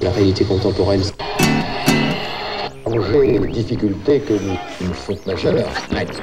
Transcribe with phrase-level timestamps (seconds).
[0.00, 1.02] La réalité contemporaine.
[3.12, 5.68] J'ai une difficulté que une faute majeure.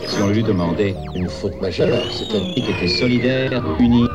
[0.08, 4.06] Si on lui demandait Une faute majeure, c'est un qui était solidaire, uni,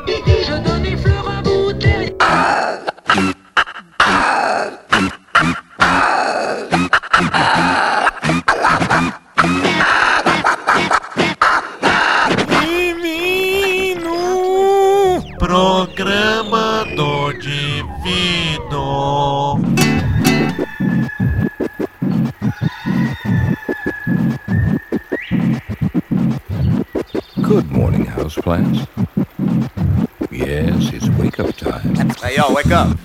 [32.65, 32.97] Wake up.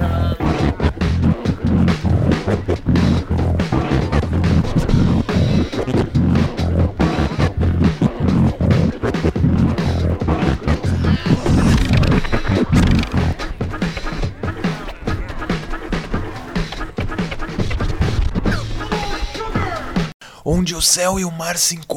[20.43, 21.90] Onde o céu e o mar se encontram.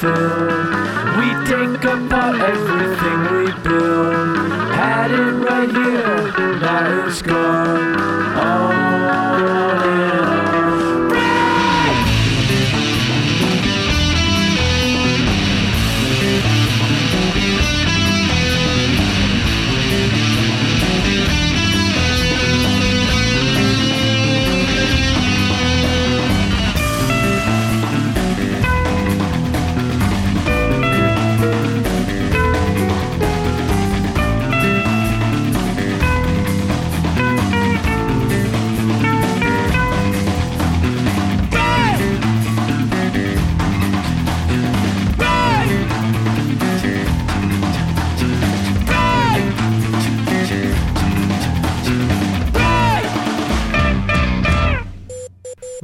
[0.00, 0.47] feel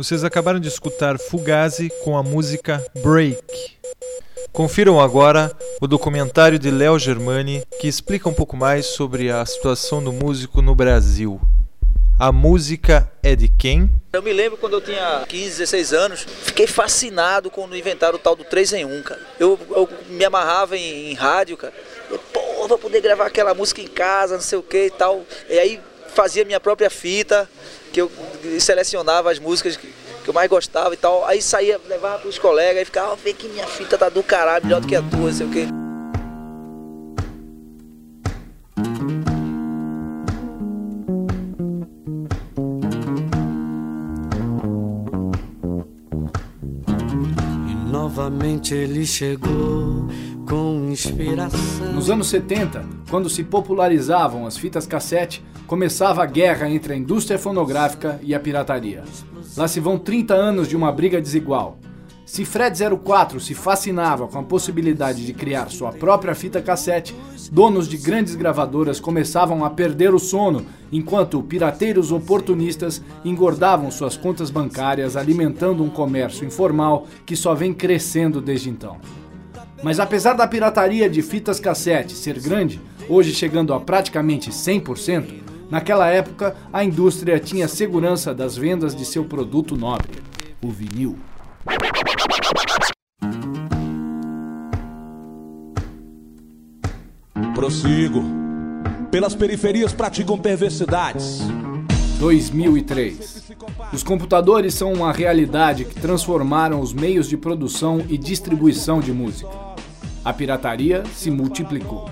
[0.05, 3.41] Vocês acabaram de escutar Fugazi com a música Break.
[4.53, 5.51] Confiram agora
[5.81, 10.61] o documentário de Léo Germani que explica um pouco mais sobre a situação do músico
[10.61, 11.41] no Brasil.
[12.21, 13.91] A música é de quem?
[14.13, 18.37] Eu me lembro quando eu tinha 15, 16 anos, fiquei fascinado quando inventaram o tal
[18.37, 19.23] do 3 em 1, cara.
[19.41, 21.73] Eu, eu me amarrava em, em rádio, cara.
[22.11, 25.25] Eu, pô, vou poder gravar aquela música em casa, não sei o que e tal.
[25.49, 25.81] E aí
[26.15, 27.49] fazia minha própria fita,
[27.93, 28.11] que eu
[28.61, 29.93] selecionava as músicas que,
[30.23, 31.27] que eu mais gostava e tal.
[31.27, 34.65] Aí saía, levava pros colegas e ficava, ó, vê que minha fita tá do caralho,
[34.65, 35.69] melhor do que a tua, sei o que.
[47.69, 50.09] E novamente ele chegou
[50.49, 51.93] com inspiração.
[51.93, 57.39] Nos anos 70, quando se popularizavam as fitas cassete, começava a guerra entre a indústria
[57.39, 59.05] fonográfica e a pirataria.
[59.57, 61.79] Lá se vão 30 anos de uma briga desigual.
[62.27, 67.15] Se Fred 04 se fascinava com a possibilidade de criar sua própria fita cassete,
[67.53, 74.51] donos de grandes gravadoras começavam a perder o sono, enquanto pirateiros oportunistas engordavam suas contas
[74.51, 78.97] bancárias, alimentando um comércio informal que só vem crescendo desde então.
[79.85, 85.27] Mas apesar da pirataria de fitas cassete ser grande, hoje chegando a praticamente 100%,
[85.71, 90.23] naquela época a indústria tinha segurança das vendas de seu produto nobre,
[90.63, 91.19] o vinil.
[97.55, 98.25] Prossigo.
[99.11, 101.43] Pelas periferias praticam perversidades.
[102.19, 103.53] 2003.
[103.93, 109.74] Os computadores são uma realidade que transformaram os meios de produção e distribuição de música.
[110.25, 112.11] A pirataria se multiplicou.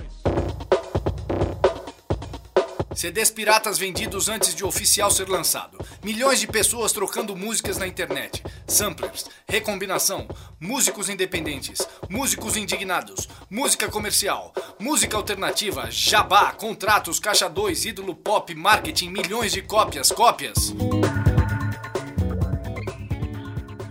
[2.94, 5.79] CDs piratas vendidos antes de oficial ser lançado.
[6.05, 8.44] Milhões de pessoas trocando músicas na internet.
[8.67, 10.29] Samplers, recombinação,
[10.61, 11.81] músicos independentes,
[12.11, 19.62] músicos indignados, música comercial, música alternativa, jabá, contratos, caixa 2, ídolo pop, marketing, milhões de
[19.62, 20.75] cópias, cópias.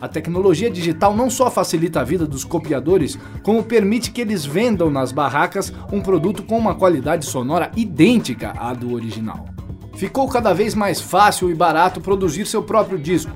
[0.02, 4.90] A tecnologia digital não só facilita a vida dos copiadores, como permite que eles vendam
[4.90, 9.46] nas barracas um produto com uma qualidade sonora idêntica à do original.
[9.94, 13.32] Ficou cada vez mais fácil e barato produzir seu próprio disco.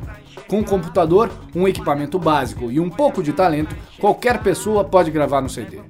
[0.48, 5.42] Com um computador, um equipamento básico e um pouco de talento, qualquer pessoa pode gravar
[5.42, 5.82] no CD.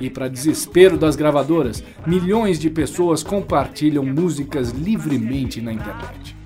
[0.00, 6.39] E para desespero das gravadoras, milhões de pessoas compartilham músicas livremente na internet.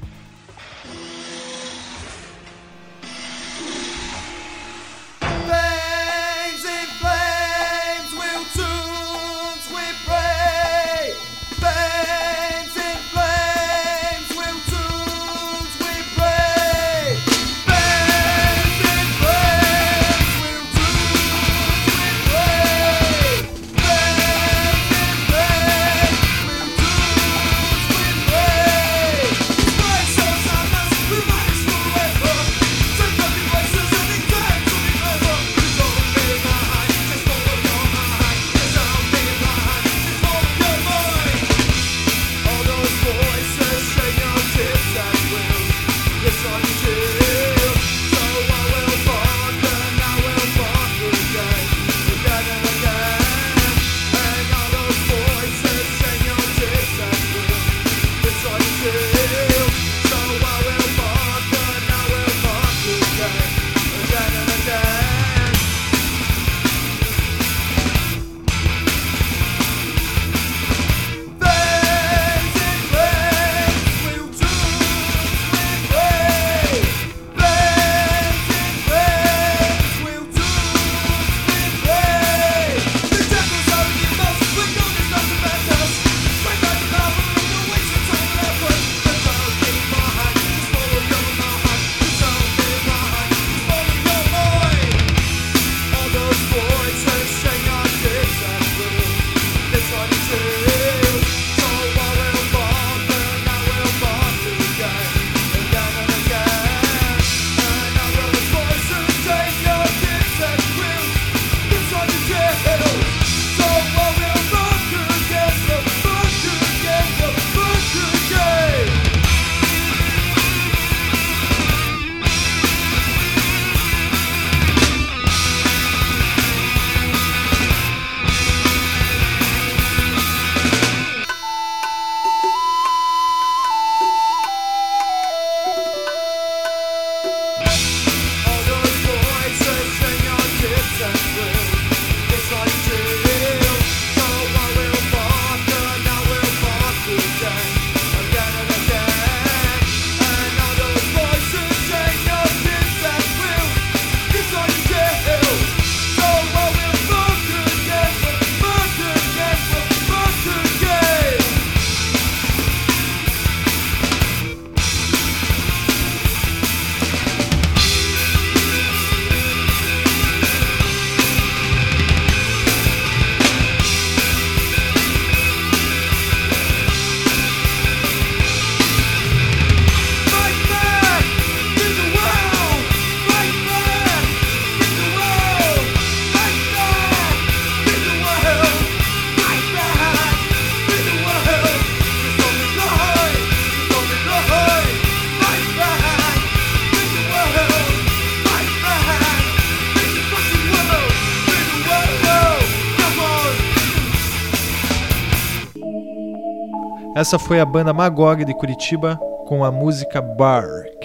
[207.17, 209.17] Essa foi a banda Magog de Curitiba
[209.47, 210.99] com a música Bark.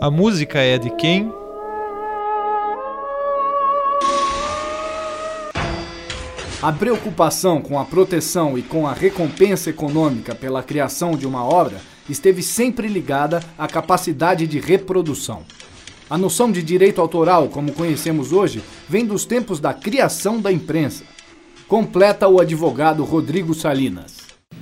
[0.00, 1.32] A música é de quem?
[6.60, 11.76] A preocupação com a proteção e com a recompensa econômica pela criação de uma obra
[12.10, 15.44] esteve sempre ligada à capacidade de reprodução.
[16.10, 21.04] A noção de direito autoral, como conhecemos hoje, vem dos tempos da criação da imprensa.
[21.68, 24.16] Completa o advogado Rodrigo Salinas.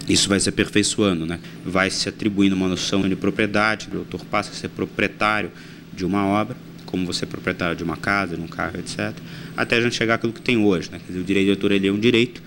[0.08, 1.38] isso vai se aperfeiçoando, né?
[1.64, 5.52] vai se atribuindo uma noção de propriedade, o autor passa a ser proprietário
[5.94, 9.14] de uma obra, como você é proprietário de uma casa, de um carro, etc.,
[9.56, 10.90] até a gente chegar àquilo que tem hoje.
[10.90, 10.98] Né?
[10.98, 12.42] Quer dizer, o direito de autor ele é um direito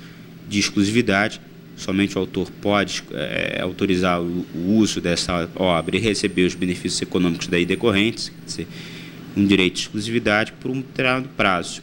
[0.50, 1.40] de exclusividade,
[1.78, 7.02] somente o autor pode é, autorizar o, o, uso dessa obra e receber os benefícios
[7.02, 8.68] econômicos daí decorrentes, quer dizer,
[9.38, 11.82] um direito de exclusividade por um determinado prazo.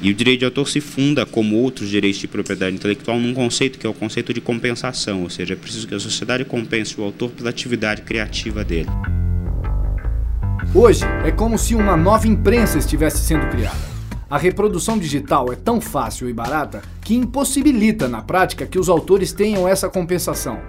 [0.00, 3.78] E o direito de autor se funda, como outros direitos de propriedade intelectual, num conceito
[3.78, 7.04] que é o conceito de compensação, ou seja, é preciso que a sociedade compense o
[7.04, 8.88] autor pela atividade criativa dele.
[10.72, 13.88] Hoje é como se uma nova imprensa estivesse sendo criada.
[14.30, 19.32] A reprodução digital é tão fácil e barata que impossibilita na prática que os autores
[19.32, 20.60] tenham essa compensação.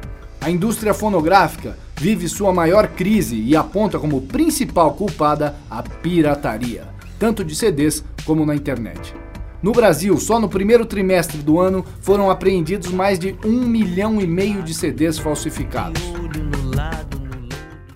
[0.41, 6.87] A indústria fonográfica vive sua maior crise e aponta como principal culpada a pirataria,
[7.19, 9.13] tanto de CDs como na internet.
[9.61, 14.25] No Brasil, só no primeiro trimestre do ano foram apreendidos mais de um milhão e
[14.25, 16.01] meio de CDs falsificados.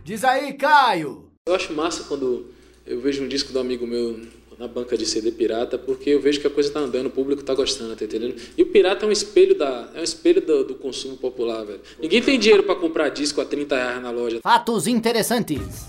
[0.03, 1.23] Diz aí, Caio!
[1.47, 2.47] Eu acho massa quando
[2.85, 4.19] eu vejo um disco do amigo meu
[4.59, 7.41] na banca de CD pirata, porque eu vejo que a coisa está andando, o público
[7.41, 8.35] está gostando, tá entendendo?
[8.57, 11.81] E o pirata é um espelho da, é um espelho do, do consumo popular, velho.
[12.01, 14.39] Ninguém tem dinheiro para comprar disco a 30 reais na loja.
[14.41, 15.87] Fatos interessantes.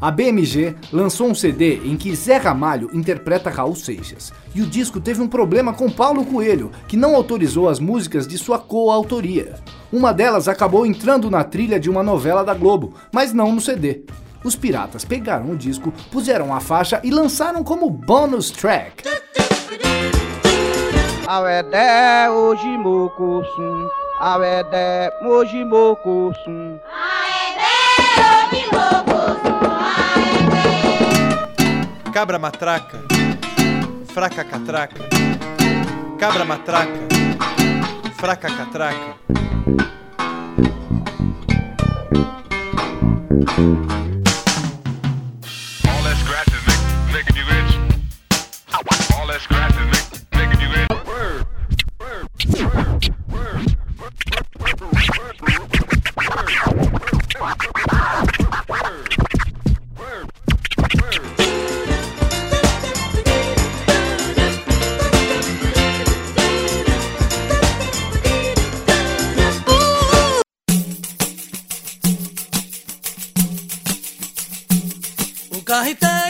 [0.00, 4.32] A BMG lançou um CD em que Zé Ramalho interpreta Raul Seixas.
[4.54, 8.38] E o disco teve um problema com Paulo Coelho, que não autorizou as músicas de
[8.38, 9.56] sua coautoria.
[9.92, 14.04] Uma delas acabou entrando na trilha de uma novela da Globo, mas não no CD.
[14.42, 19.04] Os piratas pegaram o disco, puseram a faixa e lançaram como bonus track.
[25.64, 26.78] Mocosum.
[32.12, 32.98] Cabra matraca,
[34.06, 35.08] fraca catraca.
[36.18, 37.06] Cabra matraca,
[38.18, 39.14] fraca catraca.
[45.86, 47.74] All that scratching make, making you itch.
[49.14, 50.70] All that scratching make, making you.
[57.42, 57.79] O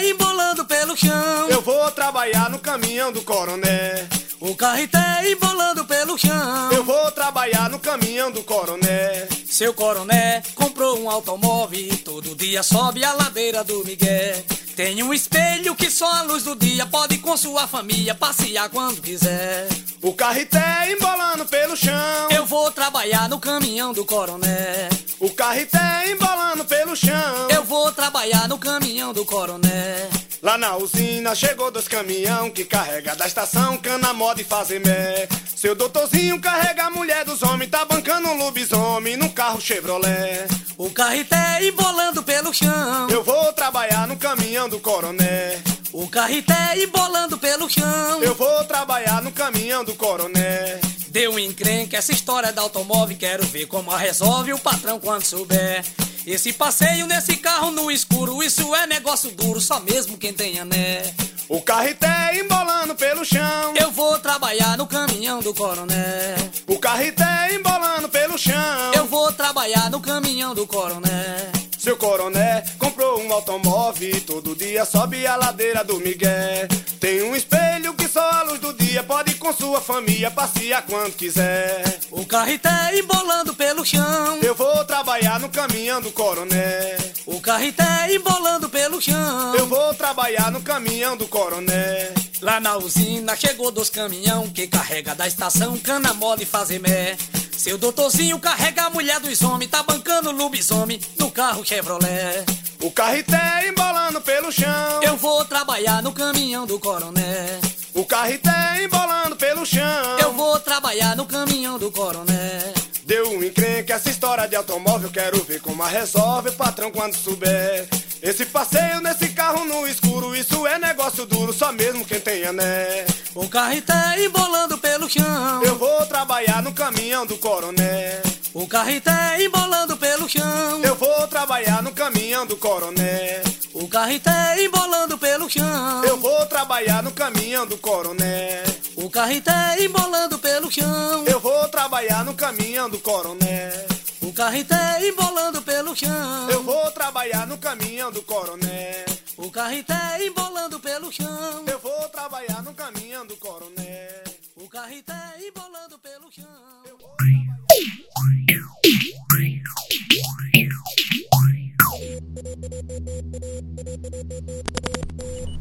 [0.08, 1.48] embolando pelo chão.
[1.48, 4.08] Eu vou trabalhar no caminhão do coroné.
[4.40, 6.72] O carreté embolando pelo chão.
[6.72, 9.28] Eu vou trabalhar no caminhão do coroné.
[9.46, 14.42] Seu coroné comprou um automóvel e todo dia sobe a ladeira do Miguel.
[14.82, 19.02] Tem um espelho que só a luz do dia pode com sua família passear quando
[19.02, 19.68] quiser.
[20.00, 22.28] O carreté embolando pelo chão.
[22.30, 24.88] Eu vou trabalhar no caminhão do coroné.
[25.18, 27.48] O carreté embolando pelo chão.
[27.50, 30.08] Eu vou trabalhar no caminhão do coroné.
[30.42, 35.28] Lá na usina chegou dois caminhão que carrega da estação cana moda e fazemé.
[35.54, 40.48] Seu doutorzinho carrega a mulher dos homens, tá bancando um lobisomem no carro Chevrolet.
[40.80, 43.06] O carreté embolando pelo chão.
[43.10, 45.60] Eu vou trabalhar no caminhão do coroné.
[45.92, 48.22] O carreté embolando pelo chão.
[48.22, 50.80] Eu vou trabalhar no caminhão do coroné.
[51.08, 55.22] Deu um encrenque essa história da automóvel, quero ver como a resolve o patrão quando
[55.22, 55.84] souber.
[56.26, 61.02] Esse passeio nesse carro no escuro, isso é negócio duro, só mesmo quem tem ané.
[61.50, 63.74] O carreté embolando pelo chão.
[63.74, 66.36] Eu vou trabalhar no caminhão do coroné.
[66.68, 68.92] O carreté embolando pelo chão.
[68.94, 71.50] Eu vou trabalhar no caminhão do coroné.
[71.76, 76.68] Seu coroné comprou um automóvel e todo dia sobe a ladeira do Miguel.
[77.00, 81.16] Tem um espelho que só a luz do dia pode com sua família passear quando
[81.16, 81.82] quiser.
[82.12, 84.38] O carreté embolando pelo chão.
[84.40, 86.96] Eu vou trabalhar no caminhão do coroné.
[87.30, 89.54] O carreté embolando pelo chão.
[89.54, 92.12] Eu vou trabalhar no caminhão do coroné.
[92.42, 97.16] Lá na usina chegou dois caminhão que carrega da estação cana mole e fazemé.
[97.56, 102.44] Seu doutorzinho carrega a mulher dos homens, tá bancando lobisomem no carro Chevrolet.
[102.82, 105.00] O carreté embolando pelo chão.
[105.00, 107.60] Eu vou trabalhar no caminhão do coroné.
[107.94, 110.18] O carreté embolando pelo chão.
[110.20, 112.72] Eu vou trabalhar no caminhão do coroné.
[113.10, 117.16] Deu um encrenque essa história de automóvel, quero ver como a resolve o patrão quando
[117.16, 117.88] souber.
[118.22, 123.04] Esse passeio nesse carro no escuro, isso é negócio duro, só mesmo quem tem ané.
[123.34, 125.60] O carreté embolando pelo chão.
[125.64, 128.22] Eu vou trabalhar no caminhão do coroné.
[128.54, 130.80] O carreté embolando pelo chão.
[130.84, 133.42] Eu vou trabalhar no caminhão do coroné.
[133.74, 136.04] O carreté embolando pelo chão.
[136.04, 138.62] Eu vou trabalhar no caminhão do coroné.
[139.02, 141.24] O carreté embolando pelo chão.
[141.26, 143.86] Eu vou trabalhar no caminhão do coronel.
[144.20, 146.50] O carreté embolando pelo chão.
[146.50, 149.06] Eu vou trabalhar no caminhão do coronel.
[149.38, 151.64] O carreté embolando pelo chão.
[151.66, 154.24] Eu vou trabalhar no caminhão do coronel.
[154.56, 155.14] O carreté
[155.48, 156.44] embolando pelo chão.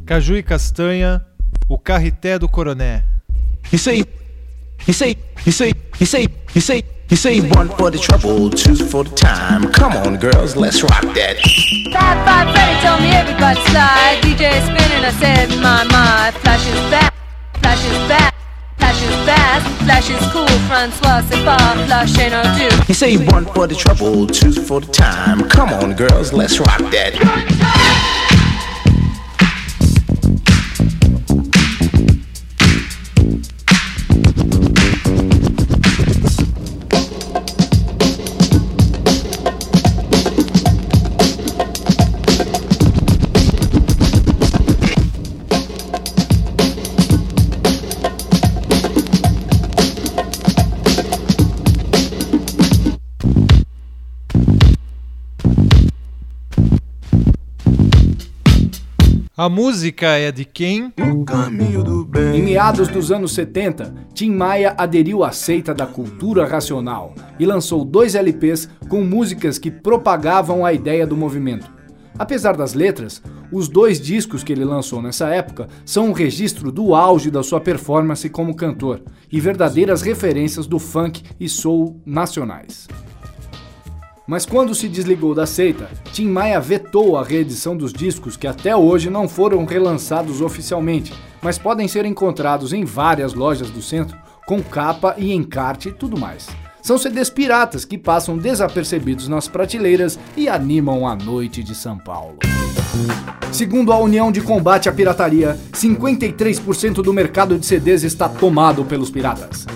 [0.06, 1.24] Caju e Castanha,
[1.68, 3.19] o carreté do coroné.
[3.70, 4.02] You say,
[4.84, 5.14] you say,
[5.46, 9.14] you say, you say, you say, you say one for the trouble, two for the
[9.14, 9.70] time.
[9.72, 11.36] Come on, girls, let's rock that.
[11.92, 14.18] Five, five, Freddy told me everybody slide.
[14.22, 16.32] DJ spinning, I said, my, my.
[16.40, 17.14] Flash is back,
[17.62, 18.34] flash is back.
[18.78, 22.76] Flash is fast, flash is cool, Francois, c'est pas, flash ain't no do.
[22.88, 25.48] You say one for the trouble, two for the time.
[25.48, 27.14] Come on, girls, let's rock that.
[59.40, 60.92] A música é de quem?
[62.34, 67.82] Em meados dos anos 70, Tim Maia aderiu à seita da cultura racional e lançou
[67.82, 71.72] dois LPs com músicas que propagavam a ideia do movimento.
[72.18, 76.94] Apesar das letras, os dois discos que ele lançou nessa época são um registro do
[76.94, 79.00] auge da sua performance como cantor
[79.32, 82.86] e verdadeiras referências do funk e soul nacionais.
[84.30, 88.76] Mas quando se desligou da seita, Tim Maia vetou a reedição dos discos que até
[88.76, 94.62] hoje não foram relançados oficialmente, mas podem ser encontrados em várias lojas do centro, com
[94.62, 96.46] capa e encarte e tudo mais.
[96.80, 102.38] São CDs piratas que passam desapercebidos nas prateleiras e animam a noite de São Paulo.
[103.50, 109.10] Segundo a União de Combate à Pirataria, 53% do mercado de CDs está tomado pelos
[109.10, 109.66] piratas.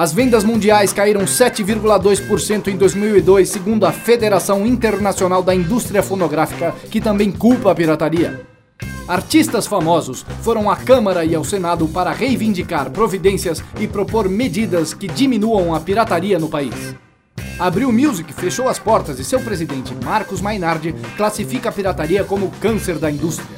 [0.00, 7.02] As vendas mundiais caíram 7,2% em 2002, segundo a Federação Internacional da Indústria Fonográfica, que
[7.02, 8.40] também culpa a pirataria.
[9.06, 15.06] Artistas famosos foram à Câmara e ao Senado para reivindicar providências e propor medidas que
[15.06, 16.96] diminuam a pirataria no país.
[17.58, 22.98] Abril Music fechou as portas e seu presidente, Marcos Mainardi, classifica a pirataria como câncer
[22.98, 23.54] da indústria.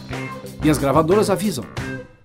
[0.65, 1.65] E as gravadoras avisam: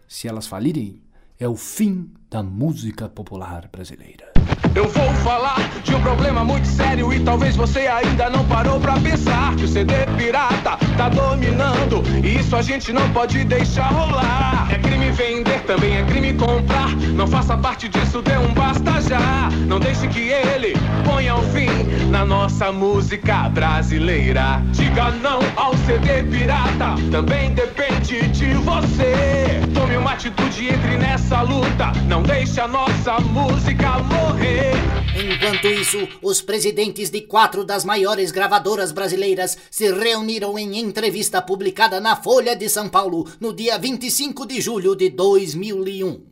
[0.08, 1.04] se elas falirem,
[1.40, 4.34] é o fim da música popular brasileira.
[4.74, 9.00] Eu vou falar de um problema muito sério e talvez você ainda não parou pra
[9.00, 14.68] pensar que o CD pirata tá dominando e isso a gente não pode deixar rolar.
[14.72, 16.96] É crime vender, também é crime comprar.
[16.96, 19.50] Não faça parte disso, dê um basta já.
[19.68, 20.74] Não deixe que ele
[21.06, 21.70] ponha um fim
[22.10, 24.62] na nossa música brasileira.
[24.72, 29.67] Diga não ao CD pirata, também depende de você.
[30.08, 31.92] Tome uma atitude e entre nessa luta.
[32.08, 34.72] Não deixe a nossa música morrer.
[35.14, 42.00] Enquanto isso, os presidentes de quatro das maiores gravadoras brasileiras se reuniram em entrevista publicada
[42.00, 46.26] na Folha de São Paulo no dia 25 de julho de 2001.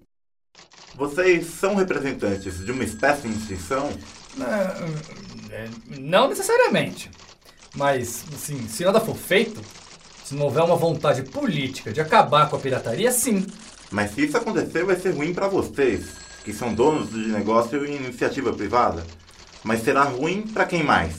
[0.95, 3.89] Vocês são representantes de uma espécie de extinção?
[5.51, 5.67] É,
[5.99, 7.11] Não necessariamente.
[7.75, 9.61] Mas, assim, se nada for feito,
[10.23, 13.45] se não houver uma vontade política de acabar com a pirataria, sim.
[13.91, 16.05] Mas se isso acontecer, vai ser ruim para vocês,
[16.43, 19.05] que são donos de negócio e iniciativa privada.
[19.63, 21.15] Mas será ruim para quem mais?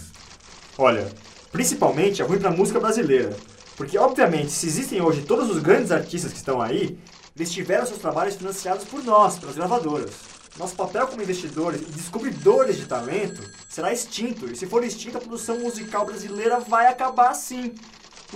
[0.79, 1.09] Olha,
[1.51, 3.37] principalmente é ruim pra música brasileira.
[3.77, 6.99] Porque, obviamente, se existem hoje todos os grandes artistas que estão aí,
[7.37, 10.11] eles tiveram seus trabalhos financiados por nós, pelas gravadoras.
[10.59, 15.21] Nosso papel como investidores e descobridores de talento será extinto, e se for extinto, a
[15.21, 17.75] produção musical brasileira vai acabar sim.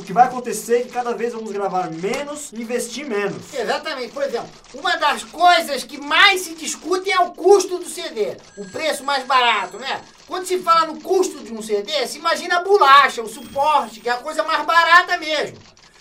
[0.00, 3.52] O que vai acontecer é que cada vez vamos gravar menos e investir menos.
[3.52, 4.10] Exatamente.
[4.12, 8.64] Por exemplo, uma das coisas que mais se discutem é o custo do CD, o
[8.70, 10.00] preço mais barato, né?
[10.26, 14.08] Quando se fala no custo de um CD, se imagina a bolacha, o suporte, que
[14.08, 15.58] é a coisa mais barata mesmo.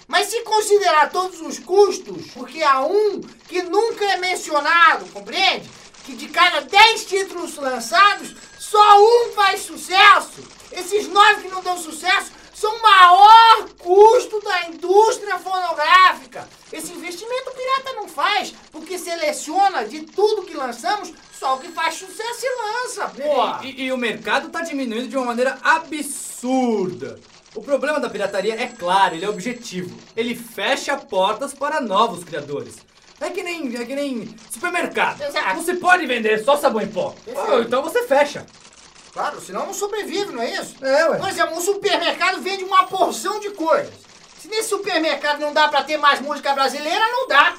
[0.08, 5.70] Mas se considerar todos os custos, porque há um que nunca é mencionado, compreende?
[6.06, 10.42] Que de cada 10 títulos lançados, só um faz sucesso.
[10.72, 16.48] Esses nove que não dão sucesso são o maior custo da indústria fonográfica.
[16.74, 21.70] Esse investimento o pirata não faz, porque seleciona de tudo que lançamos só o que
[21.70, 23.66] faz sucesso e lança, pô.
[23.66, 27.20] E, e- e o mercado tá diminuindo de uma maneira absurda.
[27.56, 29.96] O problema da pirataria é claro, ele é objetivo.
[30.16, 32.76] Ele fecha portas para novos criadores.
[33.22, 35.22] É que nem, é que nem supermercado.
[35.22, 35.62] Exato.
[35.64, 37.14] Se pode vender só sabão em pó.
[37.66, 38.46] Então você fecha.
[39.12, 40.76] Claro, senão não sobrevive, não é isso?
[40.84, 41.18] É, ué.
[41.18, 43.94] Por exemplo, um supermercado vende uma porção de coisas.
[44.40, 47.56] Se nesse supermercado não dá pra ter mais música brasileira, não dá.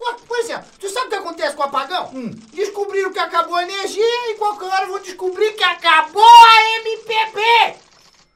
[0.00, 2.10] Ué, por exemplo, tu sabe o que acontece com o apagão?
[2.12, 2.30] Hum.
[2.52, 7.76] Descobriram que acabou a energia e qualquer hora vão descobrir que acabou a MPB.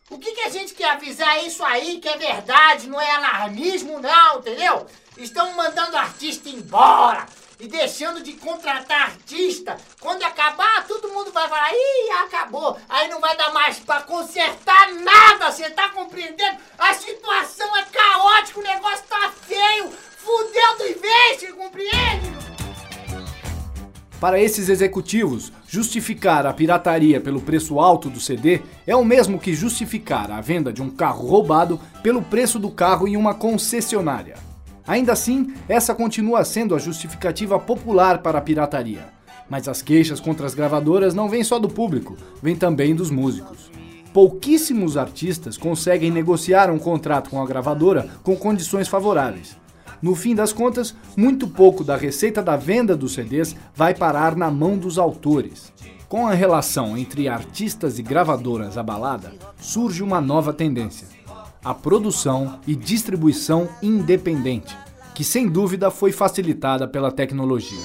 [0.09, 3.11] O que, que a gente quer avisar é isso aí, que é verdade, não é
[3.11, 4.87] alarmismo não, entendeu?
[5.17, 7.27] Estão mandando artista embora
[7.59, 9.77] e deixando de contratar artista.
[10.01, 12.79] Quando acabar, todo mundo vai falar, ih, acabou.
[12.89, 16.59] Aí não vai dar mais pra consertar nada, você tá compreendendo?
[16.79, 19.91] A situação é caótica, o negócio tá feio.
[20.17, 22.37] Fudeu do vez, compreende?
[24.21, 29.55] Para esses executivos, justificar a pirataria pelo preço alto do CD é o mesmo que
[29.55, 34.46] justificar a venda de um carro roubado pelo preço do carro em uma concessionária.
[34.87, 39.07] Ainda assim, essa continua sendo a justificativa popular para a pirataria.
[39.49, 43.71] Mas as queixas contra as gravadoras não vêm só do público, vêm também dos músicos.
[44.13, 49.57] Pouquíssimos artistas conseguem negociar um contrato com a gravadora com condições favoráveis.
[50.01, 54.51] No fim das contas, muito pouco da receita da venda dos CDs vai parar na
[54.51, 55.73] mão dos autores.
[56.09, 61.09] Com a relação entre artistas e gravadoras abalada, surge uma nova tendência:
[61.67, 64.79] a produção e distribuição independente,
[65.17, 67.83] que sem dúvida foi facilitada pela tecnologia.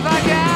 [0.00, 0.49] if I can.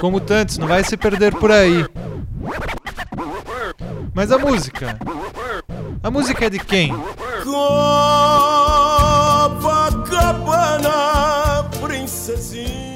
[0.00, 1.84] Como tantos, não vai se perder por aí.
[4.14, 4.98] Mas a música?
[6.02, 6.94] A música é de quem?
[9.62, 10.88] Copacabana.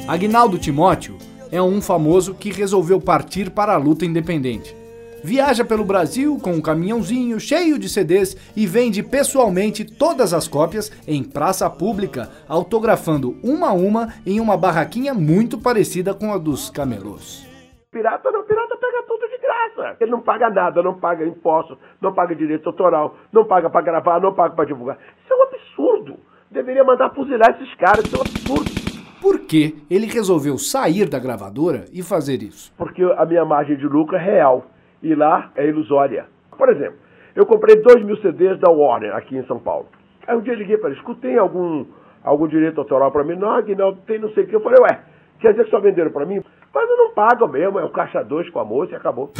[0.08, 1.16] Agnaldo Timóteo,
[1.50, 4.81] é um famoso que resolveu partir para a luta independente.
[5.24, 10.90] Viaja pelo Brasil com um caminhãozinho cheio de CDs e vende pessoalmente todas as cópias
[11.06, 16.68] em praça pública, autografando uma a uma em uma barraquinha muito parecida com a dos
[16.70, 17.46] camelôs.
[17.92, 19.96] Pirata não, pirata pega tudo de graça.
[20.00, 24.20] Ele não paga nada, não paga imposto, não paga direito autoral, não paga para gravar,
[24.20, 24.98] não paga para divulgar.
[25.22, 26.18] Isso é um absurdo.
[26.50, 28.72] Deveria mandar fuzilar esses caras, isso é um absurdo.
[29.20, 32.72] Por que ele resolveu sair da gravadora e fazer isso?
[32.76, 34.66] Porque a minha margem de lucro é real
[35.02, 36.26] e lá é ilusória.
[36.56, 36.96] Por exemplo,
[37.34, 39.88] eu comprei 2 mil CDs da Warner aqui em São Paulo.
[40.26, 41.84] Aí um dia eu liguei para eles, escutem algum,
[42.22, 43.34] algum direito autoral para mim?
[43.34, 44.54] Não, Aguinaldo, tem não sei o que.
[44.54, 45.00] Eu falei, ué,
[45.40, 46.42] quer dizer que só venderam para mim?
[46.72, 49.32] Mas eu não pago mesmo, é o caixa 2 com a moça e acabou.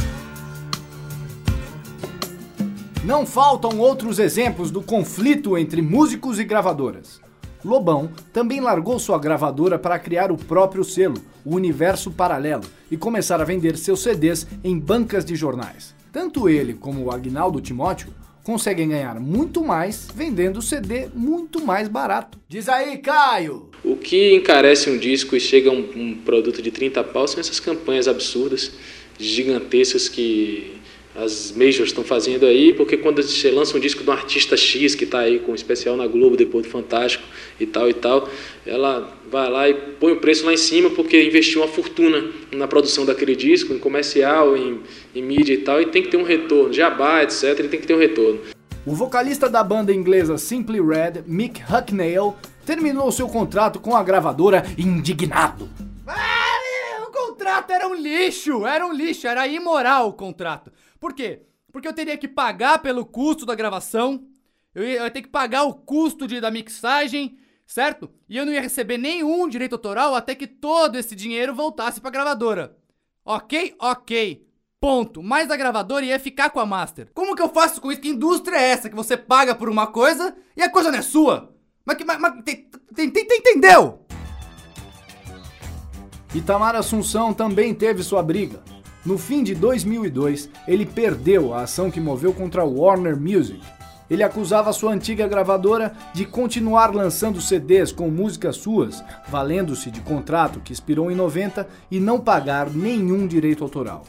[3.05, 7.22] Não faltam outros exemplos do conflito entre músicos e gravadoras.
[7.65, 13.41] Lobão também largou sua gravadora para criar o próprio selo, o Universo Paralelo, e começar
[13.41, 15.95] a vender seus CDs em bancas de jornais.
[16.13, 22.39] Tanto ele como o Agnaldo Timóteo conseguem ganhar muito mais vendendo CD muito mais barato.
[22.49, 23.71] Diz aí, Caio!
[23.85, 27.41] O que encarece um disco e chega a um, um produto de 30 pau são
[27.41, 28.73] essas campanhas absurdas,
[29.19, 30.82] gigantescas que
[31.15, 34.95] as majors estão fazendo aí, porque quando você lança um disco de um artista X
[34.95, 37.23] que está aí com um especial na Globo depois do Fantástico
[37.61, 38.29] e tal e tal,
[38.67, 42.67] ela vai lá e põe o preço lá em cima porque investiu uma fortuna na
[42.67, 44.81] produção daquele disco, em comercial, em,
[45.15, 47.87] em mídia e tal, e tem que ter um retorno, jabá, etc, ele tem que
[47.87, 48.41] ter um retorno.
[48.85, 54.65] O vocalista da banda inglesa Simply Red, Mick Hucknall, terminou seu contrato com a gravadora
[54.79, 55.69] indignado.
[57.07, 60.73] O contrato era um lixo, era um lixo, era imoral o contrato.
[61.03, 61.43] Por quê?
[61.73, 64.25] Porque eu teria que pagar pelo custo da gravação,
[64.73, 67.37] eu ia, eu ia ter que pagar o custo de, da mixagem,
[67.67, 68.09] certo?
[68.29, 72.09] E eu não ia receber nenhum direito autoral até que todo esse dinheiro voltasse pra
[72.09, 72.77] gravadora.
[73.25, 73.75] Ok?
[73.81, 74.47] Ok.
[74.79, 75.25] Ponto.
[75.25, 77.11] Mas a gravadora ia ficar com a master.
[77.13, 78.01] Como que eu faço com isso?
[78.01, 81.03] Que indústria é essa que você paga por uma coisa e a coisa não é
[81.03, 81.53] sua?
[81.85, 82.05] Mas que.
[82.05, 84.07] Mas, tem, tem, tem- entendeu?
[86.33, 88.63] Itamar Assunção também teve sua briga.
[89.05, 93.61] No fim de 2002, ele perdeu a ação que moveu contra a Warner Music.
[94.09, 100.61] Ele acusava sua antiga gravadora de continuar lançando CDs com músicas suas, valendo-se de contrato
[100.61, 104.05] que expirou em 90 e não pagar nenhum direito autoral.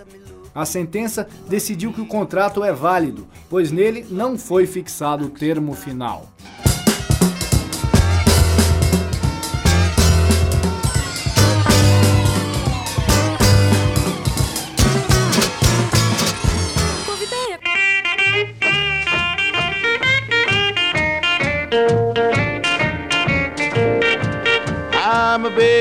[0.53, 5.73] A sentença decidiu que o contrato é válido, pois nele não foi fixado o termo
[5.73, 6.27] final.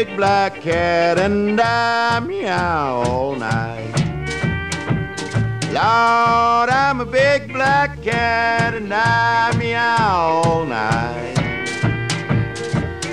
[0.04, 3.94] Big black cat and I meow all night.
[5.70, 11.38] Lord, I'm a big black cat and I meow all night.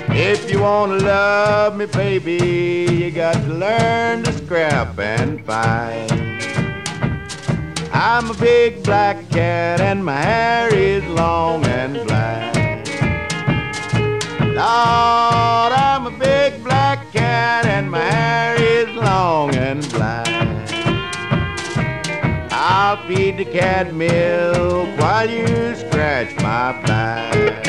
[0.08, 6.10] If you wanna love me, baby, you got to learn to scrap and fight.
[7.92, 12.60] I'm a big black cat and my hair is long and black.
[14.40, 15.99] Lord, I'm
[23.44, 27.64] the cat milk while you scratch my back.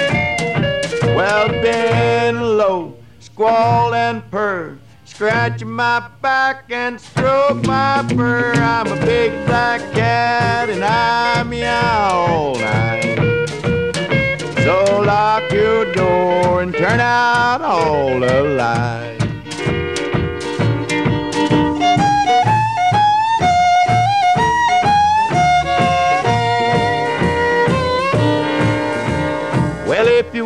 [1.15, 8.51] Well, bend low, squall and purr, scratch my back and stroke my fur.
[8.55, 13.15] I'm a big black cat and I meow all night.
[14.65, 19.20] So lock your door and turn out all the lights.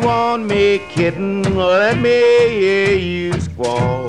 [0.06, 4.06] Want me, kitten, let me hear you squall.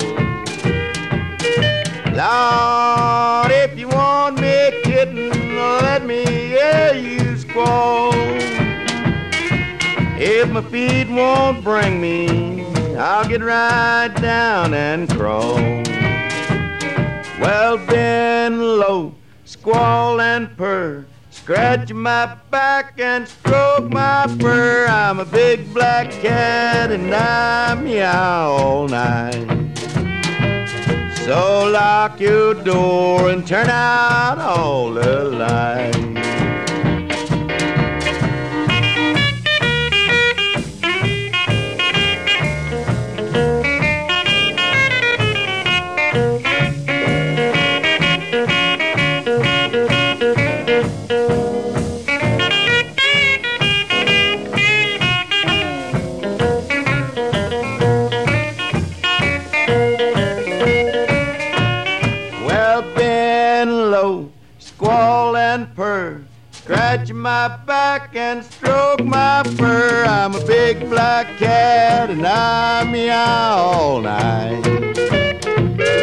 [2.14, 8.12] Lord, if you want me, kitten, let me hear you squall.
[10.20, 12.64] If my feet won't bring me,
[12.96, 15.56] I'll get right down and crawl.
[17.40, 21.06] Well, bend low, squall and purr,
[21.48, 24.86] scratch my back and stroke my fur.
[24.86, 29.48] I'm a big black cat and I meow all night.
[31.24, 36.37] So lock your door and turn out all the lights.
[73.88, 74.62] All night.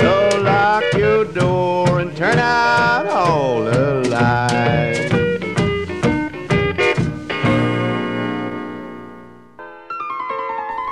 [0.02, 5.14] So lock your door and turn out all the lights.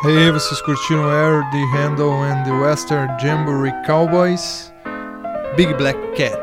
[0.06, 4.72] Aí vocês curtiram Air the Handle and the Western Jamboree Cowboys,
[5.56, 6.38] Big Black Cat.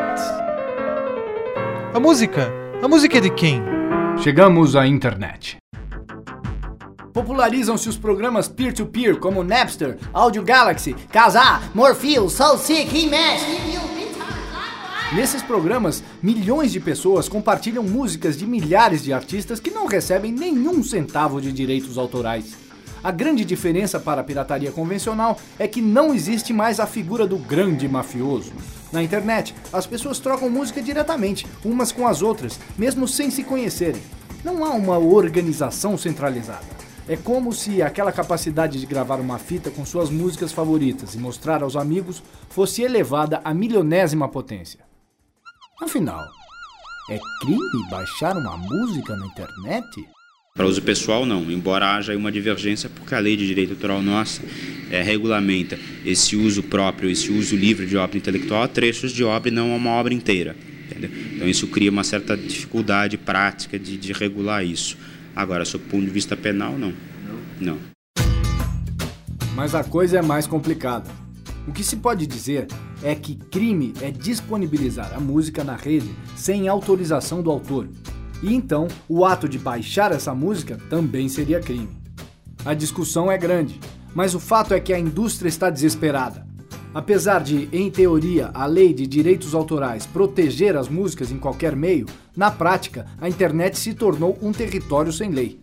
[1.94, 2.50] A música,
[2.82, 3.62] a música é de quem?
[4.18, 5.59] Chegamos à internet.
[7.12, 13.90] Popularizam-se os programas peer-to-peer como Napster, Audio Galaxy, Casar, Morpheus, Soul Sick, He-Mesh.
[15.12, 20.84] Nesses programas, milhões de pessoas compartilham músicas de milhares de artistas que não recebem nenhum
[20.84, 22.56] centavo de direitos autorais.
[23.02, 27.38] A grande diferença para a pirataria convencional é que não existe mais a figura do
[27.38, 28.52] grande mafioso.
[28.92, 34.02] Na internet, as pessoas trocam música diretamente, umas com as outras, mesmo sem se conhecerem.
[34.44, 36.89] Não há uma organização centralizada.
[37.10, 41.60] É como se aquela capacidade de gravar uma fita com suas músicas favoritas e mostrar
[41.60, 44.78] aos amigos fosse elevada à milionésima potência.
[45.82, 46.24] Afinal,
[47.10, 50.06] é crime baixar uma música na internet?
[50.54, 54.40] Para uso pessoal, não, embora haja uma divergência, porque a lei de direito autoral nossa
[54.88, 59.48] é, regulamenta esse uso próprio, esse uso livre de obra intelectual a trechos de obra
[59.48, 60.54] e não a uma obra inteira.
[60.86, 61.10] Entendeu?
[61.34, 64.96] Então isso cria uma certa dificuldade prática de, de regular isso.
[65.40, 66.92] Agora, sob o ponto de vista penal, não.
[67.58, 67.78] Não.
[69.54, 71.10] Mas a coisa é mais complicada.
[71.66, 72.66] O que se pode dizer
[73.02, 77.88] é que crime é disponibilizar a música na rede sem autorização do autor.
[78.42, 81.88] E então, o ato de baixar essa música também seria crime.
[82.62, 83.80] A discussão é grande,
[84.14, 86.46] mas o fato é que a indústria está desesperada.
[86.92, 92.06] Apesar de, em teoria, a lei de direitos autorais proteger as músicas em qualquer meio,
[92.36, 95.60] na prática, a internet se tornou um território sem lei.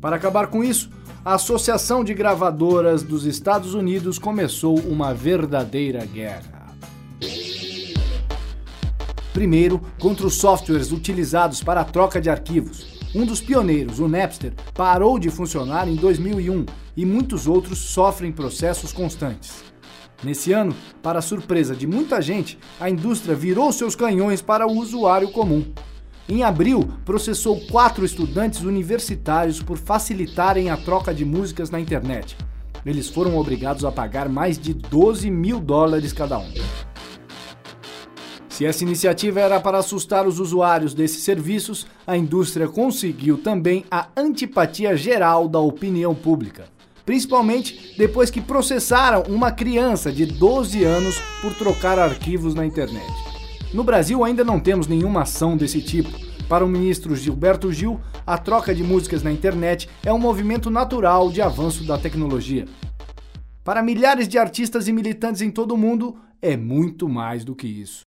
[0.00, 0.90] Para acabar com isso,
[1.24, 6.66] a Associação de Gravadoras dos Estados Unidos começou uma verdadeira guerra.
[9.32, 12.94] Primeiro, contra os softwares utilizados para a troca de arquivos.
[13.12, 18.92] Um dos pioneiros, o Napster, parou de funcionar em 2001 e muitos outros sofrem processos
[18.92, 19.73] constantes.
[20.24, 25.30] Nesse ano, para surpresa de muita gente, a indústria virou seus canhões para o usuário
[25.30, 25.62] comum.
[26.26, 32.38] Em abril, processou quatro estudantes universitários por facilitarem a troca de músicas na internet.
[32.86, 36.50] Eles foram obrigados a pagar mais de 12 mil dólares cada um.
[38.48, 44.08] Se essa iniciativa era para assustar os usuários desses serviços, a indústria conseguiu também a
[44.16, 46.73] antipatia geral da opinião pública.
[47.04, 53.12] Principalmente depois que processaram uma criança de 12 anos por trocar arquivos na internet.
[53.72, 56.10] No Brasil ainda não temos nenhuma ação desse tipo.
[56.48, 61.30] Para o ministro Gilberto Gil, a troca de músicas na internet é um movimento natural
[61.30, 62.66] de avanço da tecnologia.
[63.62, 67.66] Para milhares de artistas e militantes em todo o mundo, é muito mais do que
[67.66, 68.02] isso.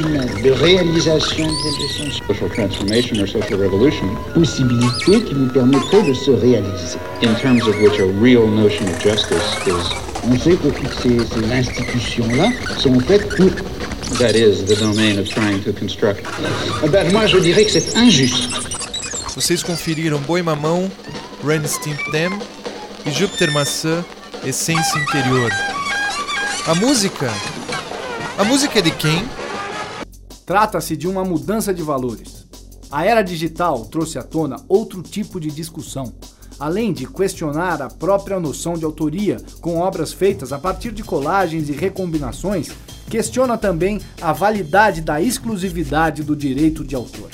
[0.00, 6.30] De réalisation des sens Social transformation or social revolution, possibilités qui nous permettraient de se
[6.30, 6.98] réaliser.
[7.22, 9.94] in terms of which a real notion of justice is,
[10.24, 12.48] On sait que toutes ces, ces institutions-là
[12.78, 13.50] sont faites pour...
[14.18, 16.24] that is, the domain of trying to construct.
[16.84, 18.48] Eh ben, moi, je dirais que c'est injuste.
[19.36, 20.90] Vocês conferiram Boi Mamão,
[21.46, 22.38] Ren Stimp Them
[23.06, 24.04] e Júpiter Maçã,
[24.44, 25.50] Essência Interior.
[26.66, 27.30] A música?
[28.38, 29.24] A música é de quem?
[30.46, 32.46] Trata-se de uma mudança de valores.
[32.90, 36.12] A era digital trouxe à tona outro tipo de discussão,
[36.58, 41.68] além de questionar a própria noção de autoria com obras feitas a partir de colagens
[41.68, 42.68] e recombinações,
[43.08, 47.30] questiona também a validade da exclusividade do direito de autor.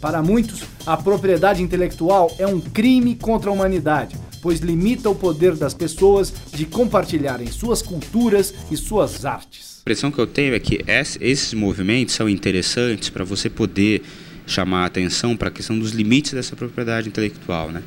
[0.00, 5.54] Para muitos, a propriedade intelectual é um crime contra a humanidade, pois limita o poder
[5.54, 9.69] das pessoas de compartilharem suas culturas e suas artes.
[9.80, 14.02] A impressão que eu tenho é que ess- esses movimentos são interessantes para você poder
[14.46, 17.70] chamar a atenção para a questão dos limites dessa propriedade intelectual.
[17.72, 17.82] Né?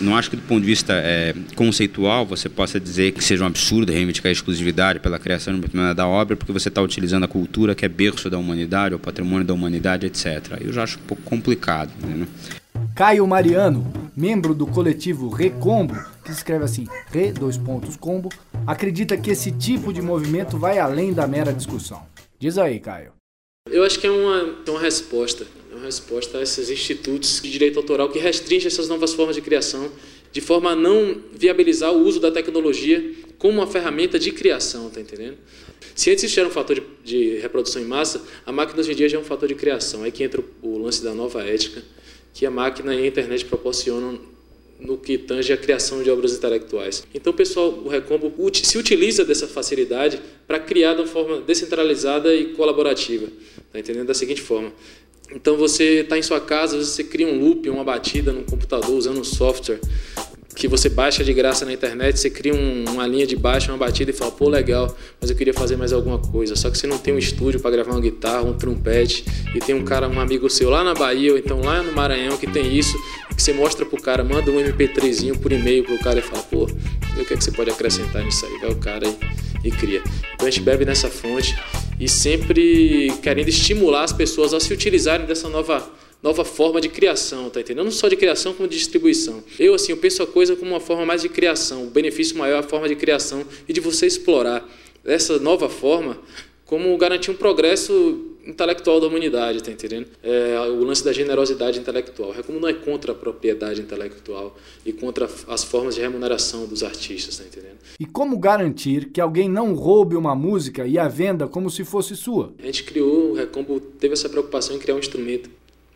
[0.00, 3.46] Não acho que do ponto de vista eh, conceitual você possa dizer que seja um
[3.46, 7.86] absurdo reivindicar a exclusividade pela criação determinada obra porque você está utilizando a cultura que
[7.86, 10.58] é berço da humanidade, o patrimônio da humanidade, etc.
[10.60, 11.90] Eu já acho um pouco complicado.
[12.02, 12.26] Né?
[12.94, 13.84] Caio Mariano,
[14.16, 18.28] membro do coletivo Recombo, que se escreve assim, Re, dois pontos, combo,
[18.64, 22.06] acredita que esse tipo de movimento vai além da mera discussão.
[22.38, 23.12] Diz aí, Caio.
[23.68, 27.50] Eu acho que é uma, é uma resposta, é uma resposta a esses institutos de
[27.50, 29.90] direito autoral que restringem essas novas formas de criação,
[30.30, 35.00] de forma a não viabilizar o uso da tecnologia como uma ferramenta de criação, tá
[35.00, 35.38] entendendo?
[35.96, 38.94] Se antes isso era um fator de, de reprodução em massa, a máquina hoje em
[38.94, 40.04] dia já é um fator de criação.
[40.04, 41.82] Aí que entra o, o lance da nova ética,
[42.34, 44.18] que a máquina e a internet proporcionam
[44.80, 47.06] no que tange a criação de obras intelectuais.
[47.14, 52.52] Então, pessoal, o Recombo se utiliza dessa facilidade para criar de uma forma descentralizada e
[52.52, 53.28] colaborativa.
[53.72, 54.08] Tá entendendo?
[54.08, 54.72] Da seguinte forma.
[55.30, 59.18] Então, você está em sua casa, você cria um loop, uma batida no computador usando
[59.20, 59.80] um software
[60.54, 63.78] que você baixa de graça na internet, você cria um- uma linha de baixo, uma
[63.78, 66.54] batida e fala, pô, legal, mas eu queria fazer mais alguma coisa.
[66.54, 69.24] Só que você não tem um estúdio para gravar uma guitarra, um trompete,
[69.54, 72.36] e tem um cara, um amigo seu lá na Bahia, ou então lá no Maranhão,
[72.36, 72.96] que tem isso,
[73.34, 76.64] que você mostra pro cara, manda um MP3zinho por e-mail pro cara e fala, pô,
[76.64, 78.58] o que, é que você pode acrescentar nisso aí?
[78.60, 80.02] Vai o cara e, e cria.
[80.34, 81.56] Então a gente bebe nessa fonte
[81.98, 85.84] e sempre querendo estimular as pessoas a se utilizarem dessa nova
[86.24, 87.84] nova forma de criação, tá entendendo?
[87.84, 89.44] Não só de criação, como de distribuição.
[89.58, 91.84] Eu, assim, eu penso a coisa como uma forma mais de criação.
[91.84, 94.66] O benefício maior é a forma de criação e de você explorar
[95.04, 96.18] essa nova forma
[96.64, 100.06] como garantir um progresso intelectual da humanidade, tá entendendo?
[100.22, 102.34] É, o lance da generosidade intelectual.
[102.34, 106.82] É como não é contra a propriedade intelectual e contra as formas de remuneração dos
[106.82, 107.76] artistas, tá entendendo?
[108.00, 112.16] E como garantir que alguém não roube uma música e a venda como se fosse
[112.16, 112.54] sua?
[112.58, 115.50] A gente criou, o Recombo teve essa preocupação em criar um instrumento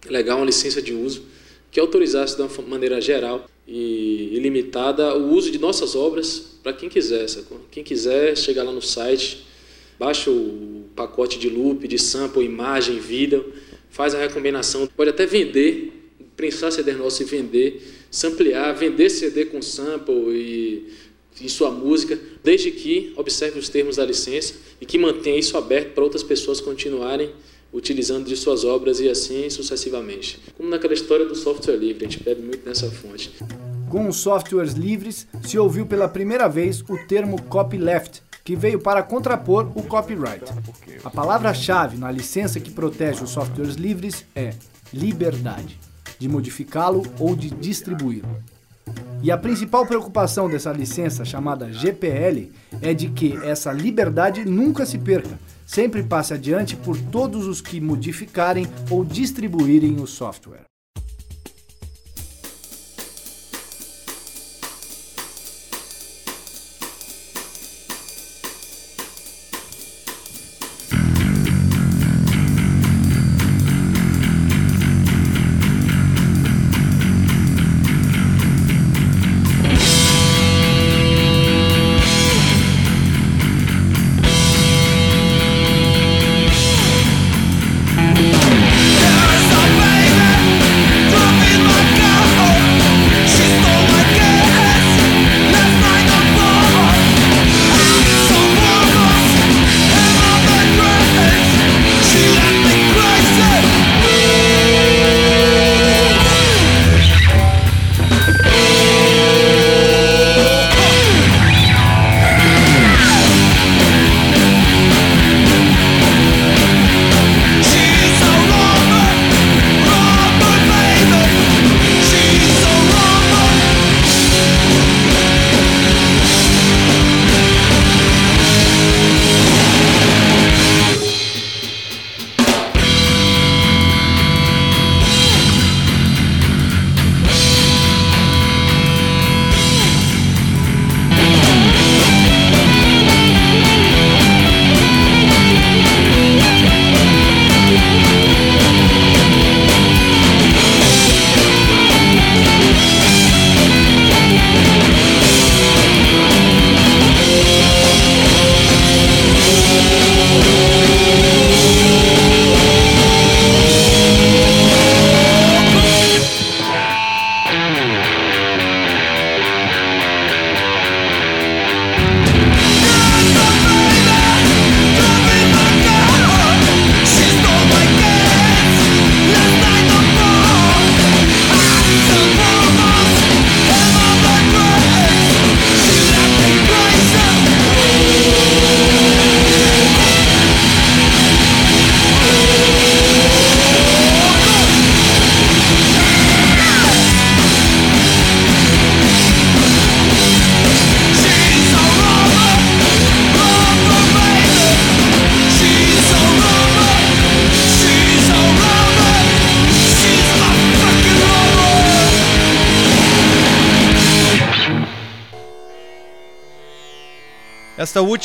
[0.07, 1.23] legal, uma licença de uso,
[1.71, 6.89] que autorizasse de uma maneira geral e ilimitada o uso de nossas obras para quem
[6.89, 7.29] quiser.
[7.29, 7.61] Sacou?
[7.71, 9.47] Quem quiser, chega lá no site,
[9.99, 13.53] baixa o pacote de loop, de sample, imagem, vídeo,
[13.91, 15.93] faz a recombinação, pode até vender,
[16.37, 20.89] prensar CD nosso e vender, samplear, vender CD com sample e,
[21.41, 25.93] e sua música, desde que observe os termos da licença e que mantenha isso aberto
[25.93, 27.31] para outras pessoas continuarem
[27.73, 30.41] utilizando de suas obras e assim sucessivamente.
[30.57, 33.33] Como naquela história do software livre, a gente bebe muito nessa fonte.
[33.91, 39.03] Com os softwares livres, se ouviu pela primeira vez o termo copyleft, que veio para
[39.03, 40.45] contrapor o copyright.
[41.05, 44.55] A palavra-chave na licença que protege os softwares livres é
[44.93, 45.79] liberdade,
[46.19, 48.29] de modificá-lo ou de distribuí-lo.
[49.21, 54.97] E a principal preocupação dessa licença, chamada GPL, é de que essa liberdade nunca se
[54.97, 60.64] perca, sempre passe adiante por todos os que modificarem ou distribuírem o software.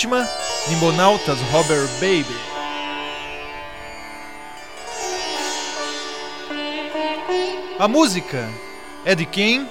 [0.03, 0.27] Última,
[0.69, 2.35] Nimbonautas Robber Baby.
[7.79, 8.49] A música
[9.05, 9.65] é de quem?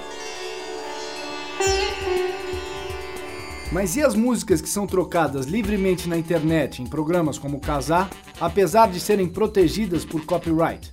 [3.71, 8.09] Mas e as músicas que são trocadas livremente na internet em programas como Casar,
[8.41, 10.91] apesar de serem protegidas por copyright?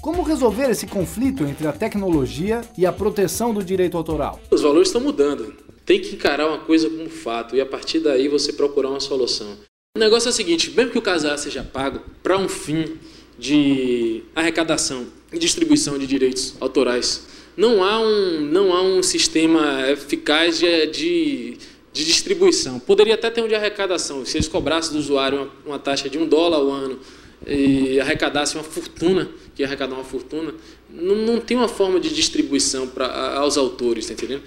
[0.00, 4.40] Como resolver esse conflito entre a tecnologia e a proteção do direito autoral?
[4.50, 5.67] Os valores estão mudando.
[5.88, 9.56] Tem que encarar uma coisa como fato e a partir daí você procurar uma solução.
[9.96, 12.98] O negócio é o seguinte: mesmo que o casar seja pago para um fim
[13.38, 17.26] de arrecadação e distribuição de direitos autorais,
[17.56, 21.58] não há um, não há um sistema eficaz de, de,
[21.90, 22.78] de distribuição.
[22.78, 24.26] Poderia até ter um de arrecadação.
[24.26, 27.00] Se eles cobrassem do usuário uma, uma taxa de um dólar ao ano
[27.46, 30.52] e arrecadassem uma fortuna, que arrecadar uma fortuna,
[30.90, 34.42] não, não tem uma forma de distribuição pra, aos autores, tá entendendo?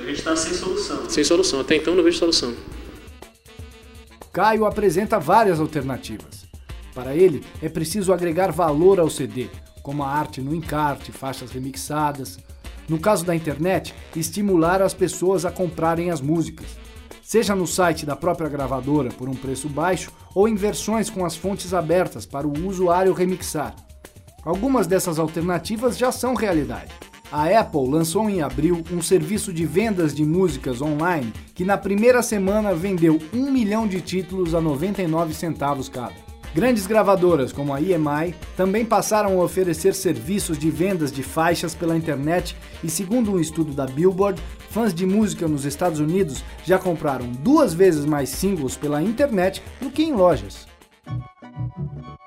[0.00, 1.10] Então a gente está sem solução.
[1.10, 1.60] Sem solução.
[1.60, 2.54] Até então não vejo solução.
[4.32, 6.46] Caio apresenta várias alternativas.
[6.94, 9.48] Para ele, é preciso agregar valor ao CD,
[9.82, 12.38] como a arte no encarte, faixas remixadas.
[12.88, 16.66] No caso da internet, estimular as pessoas a comprarem as músicas,
[17.22, 21.36] seja no site da própria gravadora por um preço baixo ou em versões com as
[21.36, 23.74] fontes abertas para o usuário remixar.
[24.44, 27.09] Algumas dessas alternativas já são realidade.
[27.32, 32.22] A Apple lançou em abril um serviço de vendas de músicas online que na primeira
[32.22, 36.14] semana vendeu um milhão de títulos a 99 centavos cada.
[36.52, 41.96] Grandes gravadoras como a EMI também passaram a oferecer serviços de vendas de faixas pela
[41.96, 47.30] internet e, segundo um estudo da Billboard, fãs de música nos Estados Unidos já compraram
[47.30, 50.66] duas vezes mais singles pela internet do que em lojas.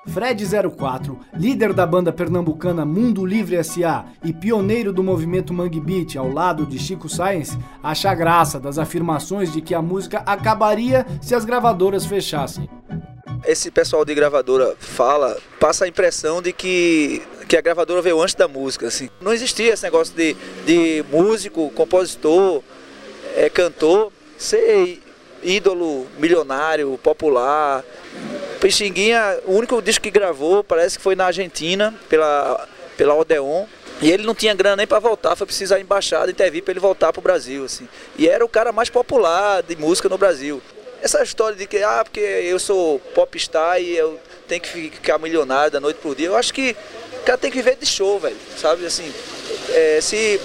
[0.08, 6.30] Fred04, líder da banda pernambucana Mundo Livre SA e pioneiro do movimento Mangue Beat ao
[6.30, 11.44] lado de Chico Science, acha graça das afirmações de que a música acabaria se as
[11.44, 12.68] gravadoras fechassem.
[13.46, 18.34] Esse pessoal de gravadora fala, passa a impressão de que, que a gravadora veio antes
[18.34, 18.86] da música.
[18.86, 19.08] Assim.
[19.20, 20.34] Não existia esse negócio de,
[20.64, 22.62] de músico, compositor,
[23.36, 25.00] é, cantor, ser
[25.42, 27.84] ídolo milionário, popular.
[28.64, 33.66] Pixinguinha, o único disco que gravou parece que foi na Argentina, pela, pela Odeon.
[34.00, 37.12] E ele não tinha grana nem para voltar, foi precisar embaixada intervir para ele voltar
[37.12, 37.66] para o Brasil.
[37.66, 37.86] Assim.
[38.16, 40.62] E era o cara mais popular de música no Brasil.
[41.02, 45.70] Essa história de que, ah, porque eu sou popstar e eu tenho que ficar milionário
[45.70, 46.74] da noite pro dia, eu acho que
[47.20, 48.36] o cara tem que viver de show, velho.
[48.56, 49.12] Sabe, assim,
[49.74, 50.40] é, se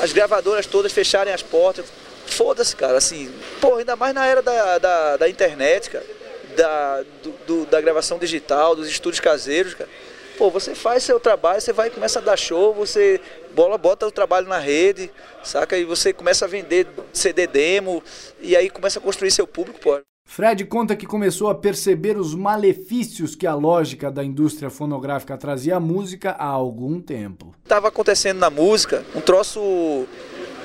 [0.00, 1.84] as gravadoras todas fecharem as portas,
[2.26, 3.30] foda-se, cara, assim,
[3.60, 6.21] pô, ainda mais na era da, da, da internet, cara,
[6.56, 9.90] da, do, do, da gravação digital, dos estúdios caseiros, cara.
[10.38, 13.20] Pô, você faz seu trabalho, você vai começa a dar show, você
[13.54, 15.10] bola bota o trabalho na rede,
[15.44, 15.76] saca?
[15.76, 18.02] E você começa a vender CD demo
[18.40, 20.00] e aí começa a construir seu público, pô.
[20.24, 25.76] Fred conta que começou a perceber os malefícios que a lógica da indústria fonográfica trazia
[25.76, 27.54] à música há algum tempo.
[27.68, 30.06] Tava acontecendo na música um troço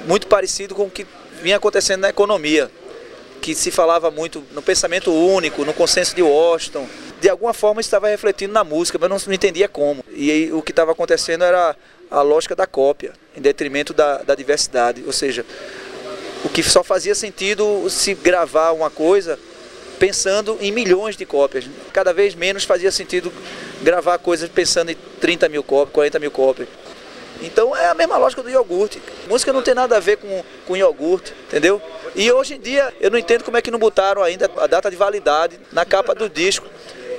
[0.07, 1.05] muito parecido com o que
[1.41, 2.71] vinha acontecendo na economia,
[3.41, 6.87] que se falava muito no pensamento único, no consenso de Washington.
[7.21, 10.03] De alguma forma estava refletindo na música, mas não entendia como.
[10.13, 11.75] E aí, o que estava acontecendo era
[12.09, 15.03] a lógica da cópia, em detrimento da, da diversidade.
[15.05, 15.45] Ou seja,
[16.43, 19.39] o que só fazia sentido se gravar uma coisa
[19.97, 21.65] pensando em milhões de cópias.
[21.91, 23.31] Cada vez menos fazia sentido
[23.81, 26.67] gravar coisas pensando em 30 mil cópias, 40 mil cópias.
[27.41, 29.01] Então é a mesma lógica do iogurte.
[29.27, 31.81] Música não tem nada a ver com, com iogurte, entendeu?
[32.15, 34.89] E hoje em dia eu não entendo como é que não botaram ainda a data
[34.89, 36.67] de validade na capa do disco.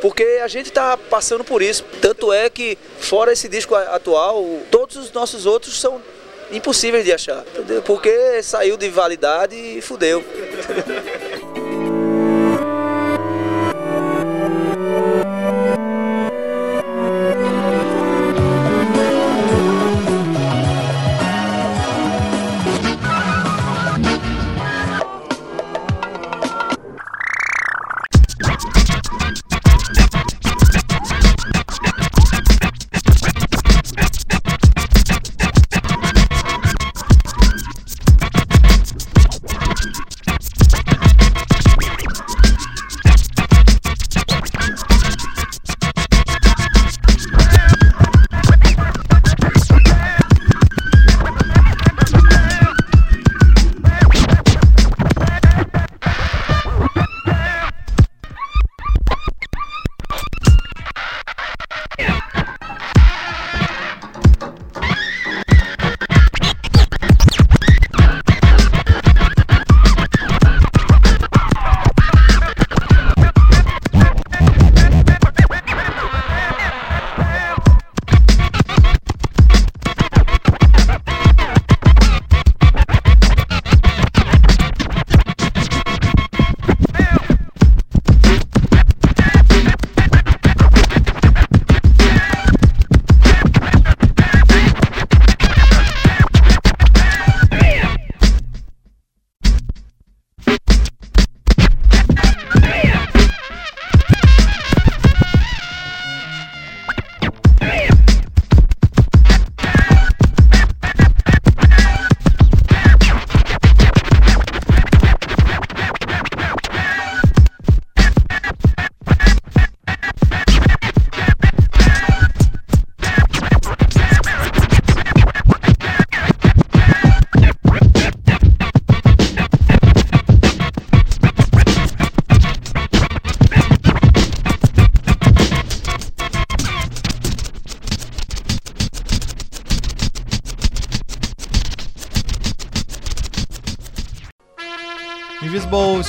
[0.00, 1.84] Porque a gente está passando por isso.
[2.00, 6.00] Tanto é que, fora esse disco atual, todos os nossos outros são
[6.52, 7.44] impossíveis de achar.
[7.84, 10.24] Porque saiu de validade e fudeu.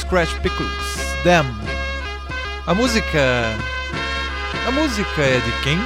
[0.09, 1.45] Scratch Pickles, Them.
[2.65, 3.55] A música.
[4.67, 5.77] A música é de quem?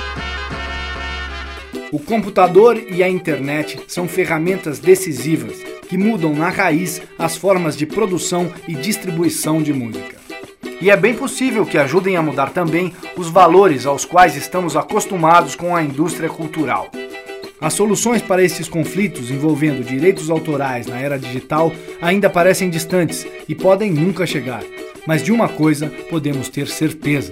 [1.91, 5.57] O computador e a internet são ferramentas decisivas
[5.89, 10.15] que mudam na raiz as formas de produção e distribuição de música.
[10.79, 15.53] E é bem possível que ajudem a mudar também os valores aos quais estamos acostumados
[15.53, 16.89] com a indústria cultural.
[17.63, 23.55] As soluções para esses conflitos envolvendo direitos autorais na era digital ainda parecem distantes e
[23.55, 24.61] podem nunca chegar.
[25.07, 27.31] Mas de uma coisa podemos ter certeza: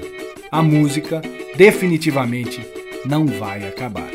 [0.50, 1.22] a música
[1.58, 2.66] definitivamente
[3.06, 4.10] não vai acabar.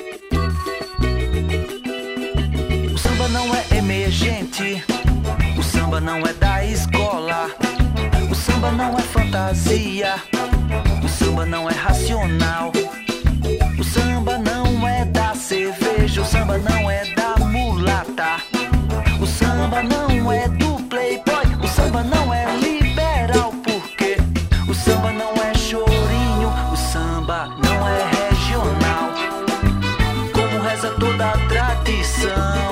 [2.94, 4.82] O samba não é emergente,
[5.58, 7.50] o samba não é da escola,
[8.30, 10.14] o samba não é fantasia,
[11.04, 12.72] o samba não é racional,
[13.78, 18.36] o samba não é da cerveja, o samba não é da mulata,
[19.20, 24.16] o samba não é do playboy, o samba não é liberal, porque
[24.66, 29.10] o samba não é chorinho, o samba não é regional,
[30.32, 32.70] como reza toda a tradição.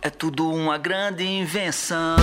[0.00, 2.16] É tudo uma grande invenção.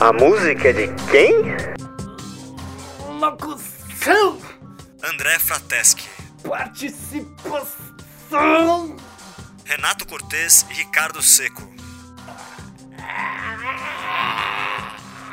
[0.00, 1.34] A música é de quem?
[3.20, 4.40] Locução!
[5.04, 6.08] André Frateschi,
[6.42, 8.96] Participação!
[9.62, 11.70] Renato Cortez e Ricardo Seco.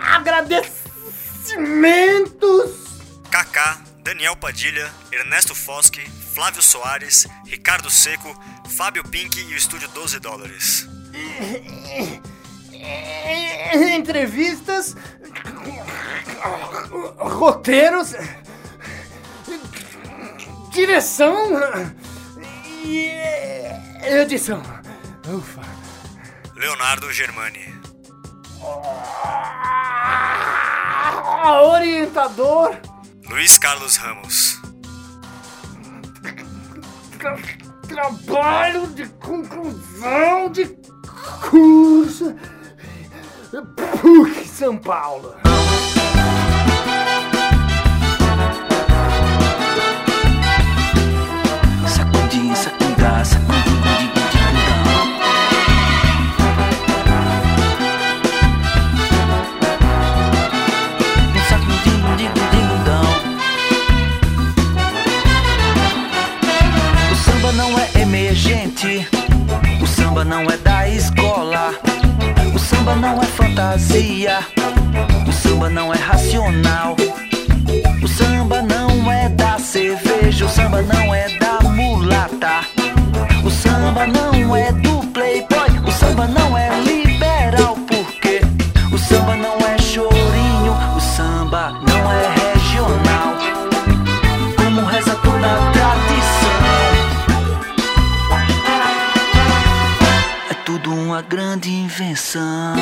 [0.02, 3.00] Agradecimentos!
[3.32, 6.02] Kaká, Daniel Padilha, Ernesto Foschi,
[6.34, 8.38] Flávio Soares, Ricardo Seco,
[8.76, 10.90] Fábio Pink e o Estúdio 12 Dólares.
[13.96, 14.96] Entrevistas,
[17.18, 18.14] roteiros,
[20.72, 21.36] direção
[22.86, 23.12] e
[24.04, 24.62] edição.
[25.28, 25.62] Ufa.
[26.56, 27.76] Leonardo Germani.
[31.46, 32.76] Orientador,
[33.30, 34.62] Luiz Carlos Ramos.
[37.20, 37.38] tra-
[37.88, 40.66] trabalho de conclusão de
[41.50, 42.36] curso.
[43.50, 45.36] PUC São Paulo.
[62.52, 63.04] Digudão.
[67.12, 69.08] O samba não é emergente,
[69.82, 71.74] o samba não é da escola,
[72.88, 74.40] samba não é fantasia,
[75.28, 76.96] o samba não é racional.
[78.02, 82.62] O samba não é da cerveja, o samba não é da mulata.
[83.44, 84.87] O samba não é do
[101.18, 102.76] uma grande invenção.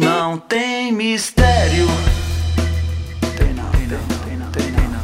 [0.00, 1.86] Não tem mistério.
[3.38, 5.00] Tem não, tem não, tem não, tem não,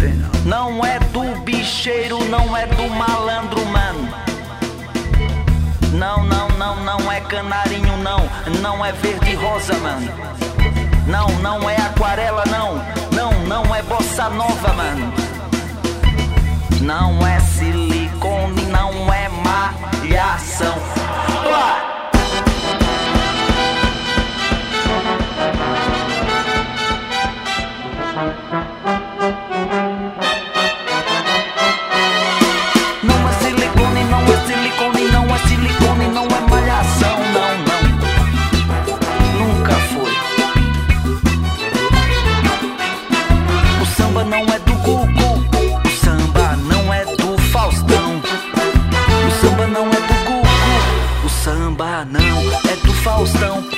[0.00, 0.14] tem
[0.46, 4.08] não, não, é do bicheiro, não é do malandro, mano.
[5.92, 7.69] Não, não, não, não é canarinho,
[8.00, 8.28] não.
[8.60, 10.10] Não é verde rosa, mano.
[11.06, 12.76] Não, não é aquarela, não.
[13.12, 15.12] Não, não é bossa nova, mano.
[16.80, 20.76] Não é silicone, não é malhação.
[28.54, 28.69] Não
[53.30, 53.69] Faustão.